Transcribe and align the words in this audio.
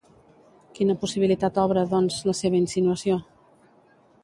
Quina 0.79 0.95
possibilitat 1.03 1.59
obre, 1.65 1.85
doncs, 1.93 2.17
la 2.31 2.37
seva 2.41 2.59
insinuació? 2.63 3.21